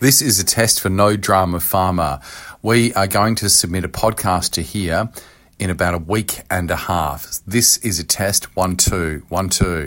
[0.00, 2.20] This is a test for No Drama Farmer.
[2.62, 5.10] We are going to submit a podcast to here
[5.58, 7.40] in about a week and a half.
[7.44, 9.86] This is a test one, two, one, two.